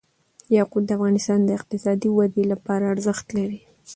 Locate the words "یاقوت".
0.57-0.83